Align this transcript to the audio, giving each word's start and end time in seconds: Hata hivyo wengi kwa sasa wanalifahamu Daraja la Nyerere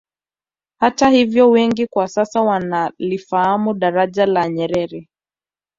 Hata 0.79 1.09
hivyo 1.09 1.49
wengi 1.49 1.87
kwa 1.87 2.07
sasa 2.07 2.41
wanalifahamu 2.41 3.73
Daraja 3.73 4.25
la 4.25 4.49
Nyerere 4.49 5.09